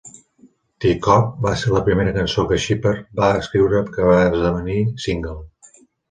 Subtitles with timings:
[0.83, 5.35] "Ty Cobb" va ser la primera cançó que Shepherd va escriure que va esdevenir single.